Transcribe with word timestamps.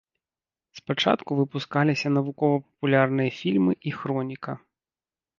Спачатку 0.77 1.31
выпускаліся 1.39 2.07
навукова-папулярныя 2.15 3.31
фільмы 3.41 3.73
і 3.91 3.93
хроніка. 3.99 4.57